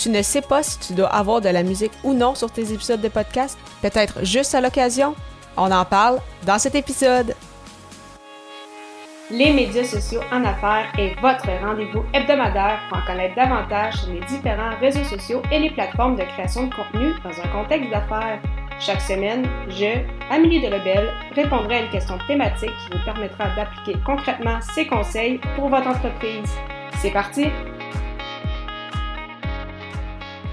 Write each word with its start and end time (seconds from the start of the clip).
Tu 0.00 0.08
ne 0.08 0.22
sais 0.22 0.40
pas 0.40 0.62
si 0.62 0.78
tu 0.78 0.94
dois 0.94 1.08
avoir 1.08 1.42
de 1.42 1.50
la 1.50 1.62
musique 1.62 1.92
ou 2.02 2.14
non 2.14 2.34
sur 2.34 2.50
tes 2.50 2.72
épisodes 2.72 3.02
de 3.02 3.08
podcast? 3.08 3.58
Peut-être 3.82 4.24
juste 4.24 4.54
à 4.54 4.62
l'occasion? 4.62 5.14
On 5.58 5.70
en 5.70 5.84
parle 5.84 6.20
dans 6.46 6.58
cet 6.58 6.74
épisode. 6.74 7.34
Les 9.30 9.52
médias 9.52 9.84
sociaux 9.84 10.22
en 10.32 10.42
affaires 10.42 10.90
est 10.98 11.20
votre 11.20 11.46
rendez-vous 11.62 12.02
hebdomadaire 12.14 12.80
pour 12.88 12.96
en 12.96 13.02
connaître 13.02 13.36
davantage 13.36 13.96
sur 13.96 14.12
les 14.14 14.20
différents 14.20 14.74
réseaux 14.80 15.04
sociaux 15.04 15.42
et 15.52 15.58
les 15.58 15.70
plateformes 15.70 16.16
de 16.16 16.22
création 16.22 16.68
de 16.68 16.74
contenu 16.74 17.12
dans 17.22 17.38
un 17.38 17.48
contexte 17.48 17.90
d'affaires. 17.90 18.40
Chaque 18.80 19.02
semaine, 19.02 19.46
je, 19.68 20.00
Amélie 20.30 20.62
Delebel, 20.62 21.10
répondrai 21.36 21.74
à 21.74 21.82
une 21.82 21.90
question 21.90 22.16
thématique 22.26 22.70
qui 22.70 22.96
vous 22.96 23.04
permettra 23.04 23.54
d'appliquer 23.54 24.00
concrètement 24.06 24.60
ces 24.74 24.86
conseils 24.86 25.38
pour 25.56 25.68
votre 25.68 25.88
entreprise. 25.88 26.50
C'est 27.02 27.12
parti! 27.12 27.48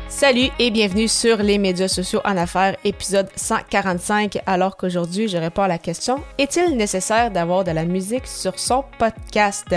Salut 0.09 0.49
et 0.57 0.71
bienvenue 0.71 1.09
sur 1.09 1.37
les 1.37 1.57
médias 1.57 1.89
sociaux 1.89 2.21
en 2.23 2.37
affaires, 2.37 2.77
épisode 2.85 3.27
145, 3.35 4.39
alors 4.45 4.77
qu'aujourd'hui 4.77 5.27
je 5.27 5.37
réponds 5.37 5.63
à 5.63 5.67
la 5.67 5.77
question 5.77 6.23
Est-il 6.37 6.77
nécessaire 6.77 7.29
d'avoir 7.29 7.65
de 7.65 7.71
la 7.71 7.83
musique 7.83 8.25
sur 8.25 8.57
son 8.57 8.85
podcast? 8.97 9.75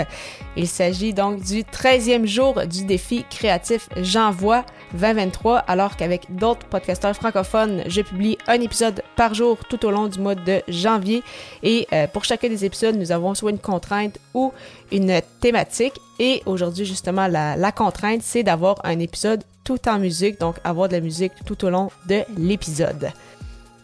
Il 0.55 0.69
s'agit 0.69 1.13
donc 1.13 1.43
du 1.43 1.63
13e 1.63 2.25
jour 2.25 2.65
du 2.65 2.85
défi 2.85 3.25
créatif 3.29 3.89
J'envoie 3.97 4.65
2023, 4.93 5.57
alors 5.59 5.97
qu'avec 5.97 6.33
d'autres 6.33 6.65
podcasteurs 6.65 7.15
francophones, 7.15 7.83
je 7.87 8.01
publie 8.01 8.37
un 8.47 8.61
épisode 8.61 9.03
par 9.17 9.33
jour 9.33 9.57
tout 9.69 9.85
au 9.85 9.91
long 9.91 10.07
du 10.07 10.19
mois 10.19 10.35
de 10.35 10.61
janvier. 10.67 11.23
Et 11.63 11.87
euh, 11.93 12.07
pour 12.07 12.25
chacun 12.25 12.49
des 12.49 12.65
épisodes, 12.65 12.95
nous 12.95 13.11
avons 13.11 13.33
soit 13.33 13.51
une 13.51 13.59
contrainte 13.59 14.17
ou 14.33 14.51
une 14.91 15.21
thématique. 15.39 15.93
Et 16.19 16.41
aujourd'hui, 16.45 16.85
justement, 16.85 17.27
la, 17.27 17.55
la 17.55 17.71
contrainte, 17.71 18.21
c'est 18.21 18.43
d'avoir 18.43 18.75
un 18.83 18.99
épisode 18.99 19.43
tout 19.63 19.87
en 19.87 19.99
musique, 19.99 20.39
donc 20.39 20.55
avoir 20.63 20.89
de 20.89 20.95
la 20.95 21.01
musique 21.01 21.33
tout 21.45 21.65
au 21.65 21.69
long 21.69 21.89
de 22.07 22.21
l'épisode. 22.37 23.11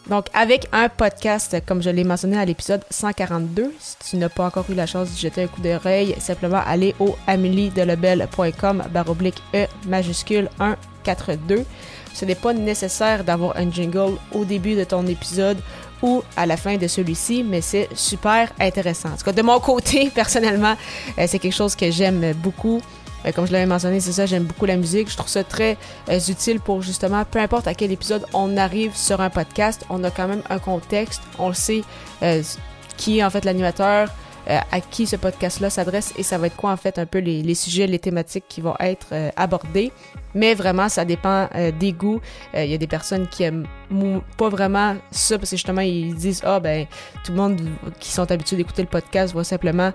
Donc, 0.09 0.27
avec 0.33 0.67
un 0.71 0.87
podcast, 0.87 1.57
comme 1.65 1.81
je 1.81 1.89
l'ai 1.89 2.05
mentionné 2.05 2.37
à 2.37 2.45
l'épisode 2.45 2.81
142, 2.89 3.73
si 3.77 3.95
tu 4.09 4.17
n'as 4.17 4.29
pas 4.29 4.45
encore 4.45 4.65
eu 4.69 4.73
la 4.73 4.85
chance 4.85 5.11
de 5.11 5.17
jeter 5.17 5.43
un 5.43 5.47
coup 5.47 5.61
d'oreille, 5.61 6.15
simplement 6.19 6.61
aller 6.65 6.95
au 6.99 7.17
ameliedelebel.com 7.27 8.83
baroblique 8.93 9.41
E 9.53 9.65
majuscule 9.85 10.49
142. 10.59 11.65
Ce 12.13 12.25
n'est 12.25 12.35
pas 12.35 12.53
nécessaire 12.53 13.25
d'avoir 13.25 13.57
un 13.57 13.69
jingle 13.69 14.13
au 14.31 14.45
début 14.45 14.75
de 14.75 14.85
ton 14.85 15.05
épisode 15.07 15.57
ou 16.01 16.23
à 16.37 16.45
la 16.45 16.55
fin 16.55 16.77
de 16.77 16.87
celui-ci, 16.87 17.43
mais 17.43 17.61
c'est 17.61 17.89
super 17.93 18.51
intéressant. 18.59 19.09
En 19.09 19.17
tout 19.17 19.25
cas, 19.25 19.33
de 19.33 19.41
mon 19.41 19.59
côté, 19.59 20.09
personnellement, 20.15 20.75
euh, 21.17 21.25
c'est 21.27 21.39
quelque 21.39 21.55
chose 21.55 21.75
que 21.75 21.91
j'aime 21.91 22.33
beaucoup. 22.33 22.81
Euh, 23.27 23.31
comme 23.31 23.45
je 23.45 23.51
l'avais 23.51 23.65
mentionné, 23.65 23.99
c'est 23.99 24.11
ça, 24.11 24.25
j'aime 24.25 24.43
beaucoup 24.43 24.65
la 24.65 24.77
musique. 24.77 25.09
Je 25.09 25.15
trouve 25.15 25.29
ça 25.29 25.43
très 25.43 25.77
euh, 26.09 26.19
utile 26.19 26.59
pour 26.59 26.81
justement, 26.81 27.25
peu 27.25 27.39
importe 27.39 27.67
à 27.67 27.73
quel 27.73 27.91
épisode 27.91 28.25
on 28.33 28.57
arrive 28.57 28.95
sur 28.95 29.21
un 29.21 29.29
podcast, 29.29 29.85
on 29.89 30.03
a 30.03 30.11
quand 30.11 30.27
même 30.27 30.41
un 30.49 30.59
contexte, 30.59 31.21
on 31.37 31.49
le 31.49 31.53
sait 31.53 31.83
euh, 32.23 32.41
qui 32.95 33.19
est 33.19 33.23
en 33.23 33.29
fait 33.29 33.45
l'animateur, 33.45 34.09
à 34.71 34.79
qui 34.79 35.05
ce 35.05 35.17
podcast-là 35.17 35.69
s'adresse 35.69 36.13
et 36.17 36.23
ça 36.23 36.37
va 36.37 36.47
être 36.47 36.55
quoi 36.55 36.71
en 36.71 36.77
fait 36.77 36.97
un 36.99 37.05
peu 37.05 37.17
les, 37.17 37.53
sujets, 37.53 37.85
les 37.85 37.99
thématiques 37.99 38.45
qui 38.47 38.61
vont 38.61 38.75
être 38.79 39.07
abordés. 39.35 39.91
Mais 40.35 40.53
vraiment, 40.53 40.87
ça 40.87 41.03
dépend 41.03 41.49
des 41.77 41.91
goûts. 41.91 42.21
Il 42.53 42.63
y 42.63 42.73
a 42.73 42.77
des 42.77 42.87
personnes 42.87 43.27
qui 43.27 43.43
aiment 43.43 43.65
pas 44.37 44.47
vraiment 44.47 44.95
ça 45.11 45.37
parce 45.37 45.49
que 45.49 45.57
justement 45.57 45.81
ils 45.81 46.15
disent 46.15 46.43
ah 46.45 46.61
ben 46.61 46.87
tout 47.25 47.33
le 47.33 47.37
monde 47.39 47.61
qui 47.99 48.09
sont 48.09 48.31
habitués 48.31 48.55
d'écouter 48.55 48.83
le 48.83 48.87
podcast 48.87 49.35
va 49.35 49.43
simplement 49.43 49.91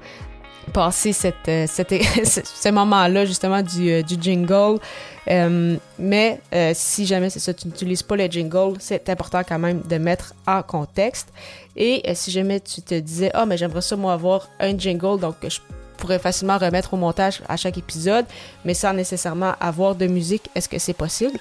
passer 0.73 1.13
cette, 1.13 1.49
euh, 1.49 1.67
ce 1.69 2.69
moment-là 2.71 3.25
justement 3.25 3.63
du, 3.63 3.91
euh, 3.91 4.03
du 4.03 4.17
jingle. 4.21 4.79
Euh, 5.29 5.77
mais 5.99 6.41
si 6.75 7.07
jamais 7.07 7.31
c'est 7.31 7.39
ça, 7.39 7.55
tu 7.55 7.69
n'utilises 7.69 8.03
pas 8.03 8.17
le 8.17 8.27
jingle, 8.27 8.77
c'est 8.81 9.09
important 9.09 9.43
quand 9.47 9.59
même 9.59 9.81
de 9.83 9.99
mettre 9.99 10.35
en 10.47 10.63
contexte. 10.63 11.29
Et 11.77 12.03
si 12.15 12.31
jamais 12.31 12.61
tu 12.61 12.83
te 12.83 12.99
disais, 12.99 13.31
ah, 13.33 13.47
mais 13.47 13.57
j'aimerais 13.57 13.83
ça 13.83 13.97
moi 13.97 14.13
avoir 14.13 14.49
un 14.59 14.77
jingle, 14.77 15.21
donc 15.21 15.37
je 15.43 15.61
pourrais 15.97 16.19
facilement 16.19 16.59
remettre 16.59 16.95
au 16.95 16.97
montage 16.97 17.41
à 17.49 17.57
chaque 17.57 17.79
épisode, 17.79 18.27
mais 18.65 18.75
sans 18.75 18.93
nécessairement 18.93 19.55
avoir 19.61 19.95
de 19.95 20.07
musique, 20.07 20.51
est-ce 20.55 20.69
que 20.69 20.79
c'est 20.79 20.93
possible? 20.93 21.39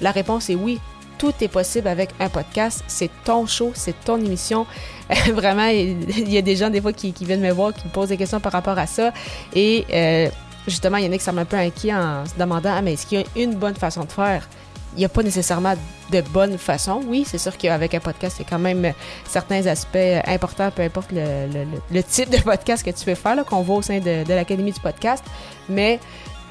La 0.00 0.10
réponse 0.10 0.48
est 0.48 0.54
oui 0.54 0.80
tout 1.18 1.34
est 1.40 1.48
possible 1.48 1.88
avec 1.88 2.10
un 2.20 2.28
podcast. 2.28 2.84
C'est 2.86 3.10
ton 3.24 3.46
show, 3.46 3.72
c'est 3.74 3.98
ton 4.04 4.16
émission. 4.18 4.66
Vraiment, 5.32 5.66
il 5.66 6.30
y 6.32 6.38
a 6.38 6.42
des 6.42 6.56
gens 6.56 6.70
des 6.70 6.80
fois 6.80 6.92
qui, 6.92 7.12
viennent 7.20 7.40
me 7.40 7.50
voir, 7.50 7.74
qui 7.74 7.86
me 7.86 7.92
posent 7.92 8.08
des 8.08 8.16
questions 8.16 8.40
par 8.40 8.52
rapport 8.52 8.78
à 8.78 8.86
ça. 8.86 9.12
Et 9.54 9.84
euh, 9.92 10.28
justement, 10.66 10.96
il 10.98 11.04
y 11.04 11.08
en 11.08 11.12
a 11.12 11.18
qui 11.18 11.24
sont 11.24 11.36
un 11.36 11.44
peu 11.44 11.56
inquiets 11.56 11.94
en 11.94 12.24
se 12.24 12.38
demandant 12.38 12.72
ah, 12.72 12.82
mais 12.82 12.94
est-ce 12.94 13.06
qu'il 13.06 13.20
y 13.20 13.22
a 13.22 13.26
une 13.36 13.54
bonne 13.54 13.74
façon 13.74 14.04
de 14.04 14.12
faire? 14.12 14.48
Il 14.94 15.00
n'y 15.00 15.04
a 15.04 15.08
pas 15.08 15.22
nécessairement 15.22 15.74
de 16.10 16.20
bonne 16.22 16.56
façon. 16.56 17.02
Oui, 17.06 17.24
c'est 17.26 17.38
sûr 17.38 17.56
qu'avec 17.58 17.94
un 17.94 18.00
podcast, 18.00 18.36
il 18.38 18.44
y 18.44 18.46
a 18.46 18.48
quand 18.48 18.58
même 18.58 18.92
certains 19.26 19.66
aspects 19.66 19.98
importants, 20.26 20.70
peu 20.70 20.82
importe 20.82 21.10
le, 21.12 22.02
type 22.02 22.30
de 22.30 22.38
podcast 22.38 22.84
que 22.84 22.90
tu 22.90 23.04
veux 23.04 23.14
faire, 23.14 23.44
qu'on 23.44 23.62
voit 23.62 23.76
au 23.76 23.82
sein 23.82 23.98
de, 23.98 24.24
de 24.24 24.34
l'Académie 24.34 24.72
du 24.72 24.80
podcast. 24.80 25.22
Mais 25.68 26.00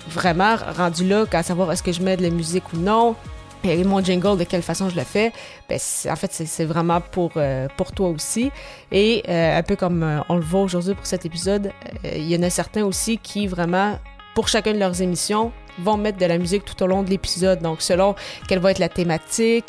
vraiment, 0.07 0.55
rendu 0.77 1.05
là, 1.07 1.25
qu'à 1.25 1.43
savoir 1.43 1.71
est-ce 1.71 1.83
que 1.83 1.91
je 1.91 2.01
mets 2.01 2.15
de 2.15 2.23
la 2.23 2.29
musique 2.29 2.71
ou 2.73 2.77
non, 2.77 3.15
et 3.63 3.83
mon 3.83 4.03
jingle, 4.03 4.37
de 4.37 4.43
quelle 4.43 4.61
façon 4.61 4.89
je 4.89 4.95
le 4.95 5.03
fais, 5.03 5.31
ben, 5.69 5.79
en 6.09 6.15
fait, 6.15 6.31
c'est 6.31 6.65
vraiment 6.65 7.01
pour, 7.01 7.31
euh, 7.37 7.67
pour 7.75 7.91
toi 7.91 8.09
aussi. 8.09 8.51
Et 8.91 9.23
euh, 9.27 9.57
un 9.57 9.63
peu 9.63 9.75
comme 9.75 10.03
euh, 10.03 10.19
on 10.29 10.35
le 10.35 10.41
voit 10.41 10.61
aujourd'hui 10.61 10.93
pour 10.93 11.05
cet 11.05 11.25
épisode, 11.25 11.71
il 12.03 12.27
y 12.27 12.35
en 12.35 12.43
a 12.43 12.49
certains 12.49 12.83
aussi 12.83 13.17
qui 13.17 13.47
vraiment, 13.47 13.99
pour 14.35 14.47
chacune 14.47 14.73
de 14.73 14.79
leurs 14.79 15.01
émissions, 15.01 15.51
vont 15.79 15.97
mettre 15.97 16.17
de 16.17 16.25
la 16.25 16.37
musique 16.37 16.65
tout 16.65 16.81
au 16.83 16.87
long 16.87 17.03
de 17.03 17.09
l'épisode. 17.09 17.61
Donc, 17.61 17.81
selon 17.81 18.15
quelle 18.47 18.59
va 18.59 18.71
être 18.71 18.79
la 18.79 18.89
thématique, 18.89 19.65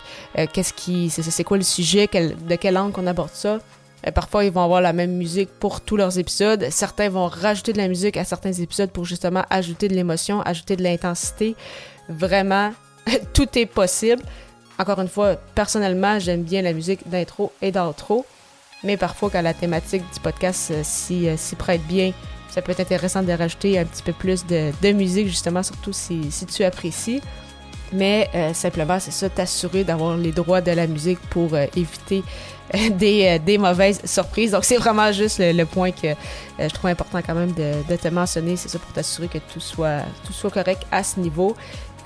qu'est-ce 0.53 0.72
qui, 0.72 1.10
c'est 1.10 1.44
quoi 1.44 1.59
le 1.59 1.62
sujet, 1.62 2.06
de 2.06 2.55
quelle 2.55 2.78
angle 2.78 2.94
on 2.99 3.06
aborde 3.06 3.31
ça. 3.32 3.59
Parfois, 4.15 4.44
ils 4.44 4.53
vont 4.53 4.62
avoir 4.62 4.81
la 4.81 4.94
même 4.94 5.12
musique 5.12 5.50
pour 5.59 5.82
tous 5.82 5.97
leurs 5.97 6.19
épisodes. 6.19 6.66
Certains 6.70 7.10
vont 7.10 7.26
rajouter 7.26 7.75
de 7.75 7.78
la 7.78 7.88
musique 7.88 8.16
à 8.16 8.25
certains 8.25 8.53
épisodes 8.53 8.91
pour 8.91 9.05
justement 9.05 9.44
ajouter 9.50 9.88
de 9.88 9.94
l'émotion, 9.94 10.41
ajouter 10.43 10.76
de 10.76 10.82
l'intensité. 10.82 11.56
Vraiment, 12.09 12.72
tout 13.33 13.47
est 13.59 13.67
possible. 13.67 14.23
Encore 14.79 15.01
une 15.01 15.09
fois, 15.09 15.35
personnellement, 15.55 16.19
j'aime 16.19 16.43
bien 16.43 16.63
la 16.63 16.73
musique 16.73 17.09
d'intro 17.09 17.53
et 17.61 17.73
d'outro, 17.73 18.25
mais 18.85 18.97
parfois 18.97 19.29
quand 19.31 19.43
la 19.43 19.55
thématique 19.55 20.03
du 20.15 20.21
podcast 20.21 20.71
euh, 20.71 20.83
euh, 21.11 21.37
s'y 21.37 21.57
prête 21.57 21.83
bien, 21.87 22.13
ça 22.49 22.63
peut 22.63 22.73
être 22.73 22.81
intéressant 22.81 23.23
de 23.23 23.33
rajouter 23.33 23.79
un 23.79 23.85
petit 23.85 24.03
peu 24.03 24.13
plus 24.13 24.47
de, 24.47 24.93
musique, 24.93 25.27
justement, 25.27 25.63
surtout 25.63 25.93
si, 25.93 26.31
tu 26.55 26.65
apprécies. 26.65 27.21
Mais 27.93 28.29
euh, 28.35 28.53
simplement, 28.55 29.01
c'est 29.01 29.11
ça, 29.11 29.29
t'assurer 29.29 29.83
d'avoir 29.83 30.17
les 30.17 30.31
droits 30.31 30.61
de 30.61 30.71
la 30.71 30.87
musique 30.87 31.19
pour 31.31 31.57
éviter 31.57 32.23
des, 32.93 33.59
mauvaises 33.59 34.01
surprises. 34.05 34.53
Donc, 34.53 34.65
c'est 34.65 34.77
vraiment 34.77 35.11
juste 35.11 35.39
le, 35.41 35.65
point 35.65 35.91
que 35.91 36.09
je 36.59 36.69
trouve 36.69 36.91
important 36.91 37.21
quand 37.27 37.35
même 37.35 37.53
de, 37.53 37.73
de 37.89 37.97
te 37.97 38.09
mentionner. 38.09 38.57
C'est 38.57 38.69
ça 38.69 38.79
pour 38.79 38.93
t'assurer 38.93 39.29
que 39.29 39.39
tout 39.53 39.61
soit, 39.61 40.03
tout 40.25 40.33
soit 40.33 40.51
correct 40.51 40.83
à 40.93 41.03
ce 41.03 41.19
niveau 41.19 41.57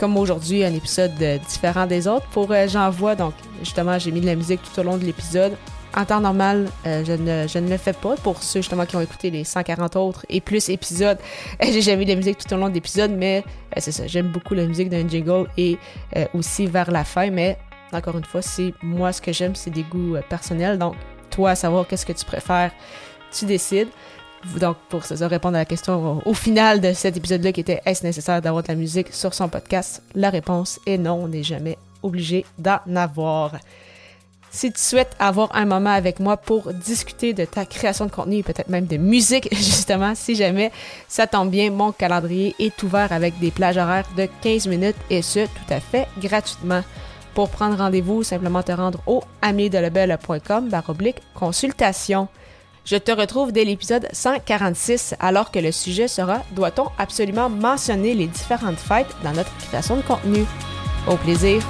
comme 0.02 0.16
aujourd'hui, 0.16 0.64
un 0.64 0.74
épisode 0.74 1.14
différent 1.48 1.86
des 1.86 2.08
autres. 2.08 2.26
Pour 2.30 2.50
euh, 2.50 2.66
J'envoie, 2.66 3.14
donc 3.14 3.34
justement, 3.60 4.00
j'ai 4.00 4.10
mis 4.10 4.20
de 4.20 4.26
la 4.26 4.34
musique 4.34 4.60
tout 4.60 4.80
au 4.80 4.82
long 4.82 4.98
de 4.98 5.04
l'épisode. 5.04 5.52
En 5.96 6.04
temps 6.04 6.20
normal, 6.20 6.68
euh, 6.88 7.04
je, 7.04 7.12
ne, 7.12 7.46
je 7.46 7.60
ne 7.60 7.70
le 7.70 7.76
fais 7.76 7.92
pas. 7.92 8.16
Pour 8.16 8.42
ceux 8.42 8.62
justement 8.62 8.84
qui 8.84 8.96
ont 8.96 9.00
écouté 9.00 9.30
les 9.30 9.44
140 9.44 9.94
autres 9.94 10.26
et 10.28 10.40
plus 10.40 10.70
épisodes, 10.70 11.18
j'ai 11.62 11.82
jamais 11.82 11.98
mis 11.98 12.06
de 12.06 12.10
la 12.10 12.16
musique 12.16 12.38
tout 12.38 12.52
au 12.52 12.56
long 12.56 12.68
de 12.68 12.74
l'épisode, 12.74 13.12
mais 13.16 13.44
euh, 13.46 13.78
c'est 13.80 13.92
ça, 13.92 14.08
j'aime 14.08 14.32
beaucoup 14.32 14.54
la 14.54 14.66
musique 14.66 14.88
d'un 14.88 15.06
jingle 15.06 15.46
et 15.56 15.78
aussi 16.34 16.66
vers 16.66 16.90
la 16.90 17.04
fin, 17.04 17.30
mais 17.30 17.56
encore 17.92 18.18
une 18.18 18.24
fois, 18.24 18.42
c'est 18.42 18.74
moi 18.82 19.12
ce 19.12 19.22
que 19.22 19.32
j'aime, 19.32 19.54
c'est 19.54 19.70
des 19.70 19.84
goûts 19.84 20.16
personnels. 20.28 20.78
Donc, 20.78 20.96
toi, 21.30 21.50
à 21.50 21.54
savoir 21.54 21.86
qu'est-ce 21.86 22.06
que 22.06 22.12
tu 22.12 22.24
préfères, 22.24 22.72
tu 23.30 23.44
décides. 23.44 23.88
Donc, 24.60 24.76
pour 24.88 25.02
répondre 25.02 25.56
à 25.56 25.60
la 25.60 25.64
question 25.64 26.22
au, 26.24 26.34
final 26.34 26.80
de 26.80 26.92
cet 26.92 27.16
épisode-là 27.16 27.52
qui 27.52 27.60
était 27.60 27.80
est-ce 27.84 28.04
nécessaire 28.04 28.42
d'avoir 28.42 28.62
de 28.62 28.68
la 28.68 28.74
musique 28.74 29.12
sur 29.12 29.34
son 29.34 29.48
podcast, 29.48 30.02
la 30.14 30.30
réponse 30.30 30.80
est 30.86 30.98
non, 30.98 31.14
on 31.24 31.28
n'est 31.28 31.42
jamais 31.42 31.78
obligé 32.02 32.44
d'en 32.58 32.78
avoir. 32.96 33.52
Si 34.50 34.70
tu 34.70 34.80
souhaites 34.80 35.16
avoir 35.18 35.54
un 35.56 35.64
moment 35.64 35.92
avec 35.94 36.20
moi 36.20 36.36
pour 36.36 36.74
discuter 36.74 37.32
de 37.32 37.46
ta 37.46 37.64
création 37.64 38.04
de 38.04 38.10
contenu 38.10 38.36
et 38.36 38.42
peut-être 38.42 38.68
même 38.68 38.86
de 38.86 38.98
musique, 38.98 39.48
justement, 39.52 40.14
si 40.14 40.34
jamais 40.34 40.70
ça 41.08 41.26
tombe 41.26 41.48
bien, 41.48 41.70
mon 41.70 41.92
calendrier 41.92 42.54
est 42.58 42.82
ouvert 42.82 43.12
avec 43.12 43.38
des 43.38 43.50
plages 43.50 43.78
horaires 43.78 44.08
de 44.16 44.28
15 44.42 44.66
minutes 44.66 44.96
et 45.08 45.22
ce, 45.22 45.46
tout 45.46 45.70
à 45.72 45.80
fait 45.80 46.06
gratuitement. 46.20 46.82
Pour 47.34 47.48
prendre 47.48 47.78
rendez-vous, 47.78 48.24
simplement 48.24 48.62
te 48.62 48.72
rendre 48.72 49.00
au 49.06 49.22
amiedelebel.com 49.40 50.68
baroblique 50.68 51.22
consultation. 51.32 52.28
Je 52.84 52.96
te 52.96 53.12
retrouve 53.12 53.52
dès 53.52 53.64
l'épisode 53.64 54.08
146 54.12 55.14
alors 55.20 55.50
que 55.50 55.60
le 55.60 55.70
sujet 55.70 56.08
sera 56.08 56.42
Doit-on 56.52 56.88
absolument 56.98 57.48
mentionner 57.48 58.14
les 58.14 58.26
différentes 58.26 58.78
fêtes 58.78 59.14
dans 59.22 59.32
notre 59.32 59.56
création 59.68 59.96
de 59.96 60.02
contenu? 60.02 60.44
Au 61.06 61.16
plaisir! 61.16 61.62